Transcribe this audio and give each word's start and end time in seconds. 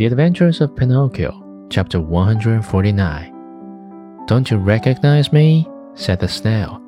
The 0.00 0.06
Adventures 0.06 0.62
of 0.62 0.74
Pinocchio, 0.74 1.66
chapter 1.68 2.00
149. 2.00 4.24
Don't 4.26 4.50
you 4.50 4.56
recognize 4.56 5.30
me? 5.30 5.68
said 5.92 6.20
the 6.20 6.26
snail. 6.26 6.80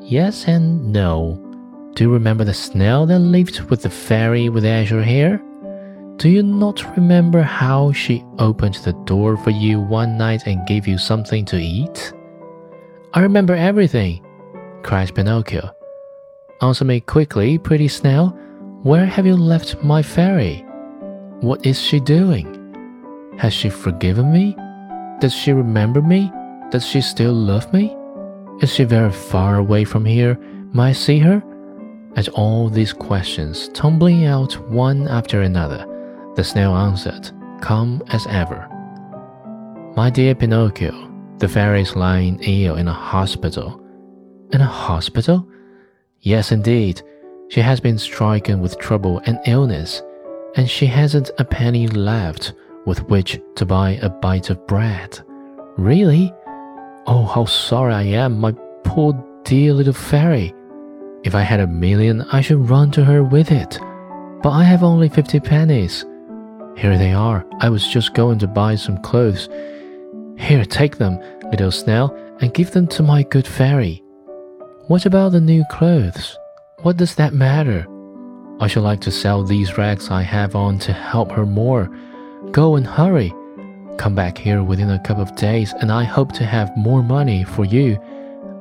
Yes 0.00 0.46
and 0.46 0.92
no. 0.92 1.42
Do 1.96 2.04
you 2.04 2.12
remember 2.12 2.44
the 2.44 2.54
snail 2.54 3.04
that 3.06 3.18
lived 3.18 3.62
with 3.62 3.82
the 3.82 3.90
fairy 3.90 4.48
with 4.48 4.64
azure 4.64 5.02
hair? 5.02 5.42
Do 6.18 6.28
you 6.28 6.44
not 6.44 6.96
remember 6.96 7.42
how 7.42 7.90
she 7.90 8.24
opened 8.38 8.76
the 8.76 8.92
door 9.06 9.36
for 9.36 9.50
you 9.50 9.80
one 9.80 10.16
night 10.16 10.46
and 10.46 10.68
gave 10.68 10.86
you 10.86 10.98
something 10.98 11.44
to 11.46 11.56
eat? 11.56 12.12
I 13.12 13.22
remember 13.22 13.56
everything, 13.56 14.24
cried 14.84 15.12
Pinocchio. 15.12 15.74
Answer 16.62 16.84
me 16.84 17.00
quickly, 17.00 17.58
pretty 17.58 17.88
snail. 17.88 18.38
Where 18.84 19.04
have 19.04 19.26
you 19.26 19.34
left 19.34 19.82
my 19.82 20.00
fairy? 20.00 20.64
What 21.40 21.66
is 21.66 21.78
she 21.78 22.00
doing? 22.00 22.46
Has 23.38 23.52
she 23.52 23.68
forgiven 23.68 24.32
me? 24.32 24.56
Does 25.20 25.34
she 25.34 25.52
remember 25.52 26.00
me? 26.00 26.32
Does 26.70 26.86
she 26.86 27.02
still 27.02 27.34
love 27.34 27.70
me? 27.74 27.94
Is 28.62 28.72
she 28.72 28.84
very 28.84 29.12
far 29.12 29.56
away 29.56 29.84
from 29.84 30.06
here? 30.06 30.38
May 30.72 30.84
I 30.84 30.92
see 30.92 31.18
her? 31.18 31.42
At 32.16 32.30
all 32.30 32.70
these 32.70 32.94
questions, 32.94 33.68
tumbling 33.74 34.24
out 34.24 34.54
one 34.70 35.06
after 35.08 35.42
another, 35.42 35.84
the 36.36 36.42
snail 36.42 36.74
answered, 36.74 37.30
calm 37.60 38.02
as 38.08 38.26
ever. 38.28 38.66
My 39.94 40.08
dear 40.08 40.34
Pinocchio, 40.34 41.12
the 41.36 41.48
fairy 41.48 41.82
is 41.82 41.94
lying 41.94 42.40
ill 42.40 42.76
in 42.76 42.88
a 42.88 42.94
hospital. 42.94 43.78
In 44.52 44.62
a 44.62 44.66
hospital? 44.66 45.46
Yes, 46.20 46.50
indeed. 46.50 47.02
She 47.50 47.60
has 47.60 47.78
been 47.78 47.98
stricken 47.98 48.60
with 48.60 48.78
trouble 48.78 49.20
and 49.26 49.38
illness, 49.46 50.02
and 50.56 50.68
she 50.68 50.86
hasn't 50.86 51.30
a 51.38 51.44
penny 51.44 51.86
left 51.86 52.54
with 52.86 53.02
which 53.08 53.40
to 53.56 53.66
buy 53.66 53.90
a 54.02 54.08
bite 54.08 54.50
of 54.50 54.66
bread. 54.66 55.20
Really? 55.76 56.32
Oh, 57.06 57.24
how 57.24 57.44
sorry 57.44 57.94
I 57.94 58.02
am, 58.02 58.40
my 58.40 58.52
poor 58.84 59.12
dear 59.44 59.72
little 59.72 59.92
fairy. 59.92 60.54
If 61.24 61.34
I 61.34 61.42
had 61.42 61.60
a 61.60 61.66
million, 61.66 62.22
I 62.32 62.40
should 62.40 62.70
run 62.70 62.90
to 62.92 63.04
her 63.04 63.22
with 63.22 63.52
it. 63.52 63.78
But 64.42 64.50
I 64.50 64.64
have 64.64 64.82
only 64.82 65.08
fifty 65.08 65.40
pennies. 65.40 66.04
Here 66.76 66.98
they 66.98 67.12
are. 67.12 67.44
I 67.60 67.68
was 67.68 67.86
just 67.88 68.14
going 68.14 68.38
to 68.40 68.46
buy 68.46 68.76
some 68.76 68.98
clothes. 69.02 69.48
Here, 70.38 70.64
take 70.64 70.98
them, 70.98 71.18
little 71.50 71.70
snail, 71.72 72.14
and 72.40 72.54
give 72.54 72.70
them 72.72 72.86
to 72.88 73.02
my 73.02 73.22
good 73.22 73.46
fairy. 73.46 74.02
What 74.88 75.06
about 75.06 75.32
the 75.32 75.40
new 75.40 75.64
clothes? 75.70 76.36
What 76.82 76.96
does 76.96 77.14
that 77.16 77.32
matter? 77.32 77.86
I 78.60 78.66
should 78.66 78.82
like 78.82 79.00
to 79.02 79.10
sell 79.10 79.42
these 79.42 79.76
rags 79.76 80.10
I 80.10 80.22
have 80.22 80.56
on 80.56 80.78
to 80.80 80.92
help 80.92 81.30
her 81.32 81.46
more. 81.46 81.90
Go 82.52 82.76
and 82.76 82.86
hurry. 82.86 83.32
Come 83.98 84.14
back 84.14 84.38
here 84.38 84.62
within 84.62 84.90
a 84.90 85.02
couple 85.02 85.22
of 85.22 85.36
days, 85.36 85.72
and 85.80 85.90
I 85.90 86.04
hope 86.04 86.32
to 86.32 86.44
have 86.44 86.76
more 86.76 87.02
money 87.02 87.44
for 87.44 87.64
you. 87.64 87.98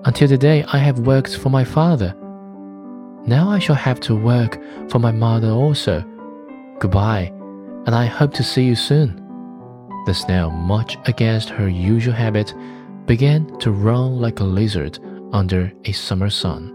Until 0.06 0.28
today, 0.28 0.64
I 0.72 0.78
have 0.78 1.00
worked 1.00 1.38
for 1.38 1.50
my 1.50 1.64
father. 1.64 2.14
Now 3.26 3.50
I 3.50 3.60
shall 3.60 3.76
have 3.76 4.00
to 4.02 4.16
work 4.16 4.60
for 4.90 5.00
my 5.00 5.12
mother 5.12 5.50
also. 5.50 6.04
Goodbye 6.80 7.32
and 7.86 7.94
I 7.94 8.06
hope 8.06 8.34
to 8.34 8.44
see 8.44 8.64
you 8.64 8.76
soon. 8.76 9.22
The 10.06 10.14
snail, 10.14 10.50
much 10.50 10.98
against 11.06 11.50
her 11.50 11.70
usual 11.70 12.14
habit, 12.14 12.54
began 13.06 13.58
to 13.60 13.72
run 13.72 14.20
like 14.20 14.40
a 14.40 14.44
lizard 14.44 15.00
under 15.32 15.72
a 15.86 15.92
summer 15.92 16.30
sun. 16.30 16.72